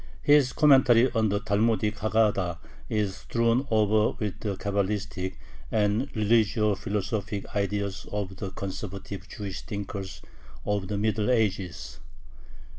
[0.23, 2.57] His commentary on the Talmudic Haggada
[2.89, 5.35] is strewn over with Cabalistic
[5.71, 10.23] and religio philosophic ideas of the conservative Jewish thinkers
[10.65, 11.99] of the Middle Ages.